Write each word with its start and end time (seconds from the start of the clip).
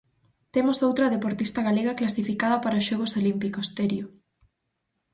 Temos 0.53 0.77
outra 0.87 1.11
deportista 1.15 1.59
galega 1.67 1.97
clasificada 1.99 2.57
para 2.63 2.79
os 2.79 2.87
xogos 2.89 3.15
olímpicos, 3.19 3.71
Terio. 3.77 4.07